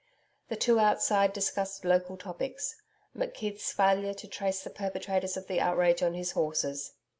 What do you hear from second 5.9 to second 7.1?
on his horses.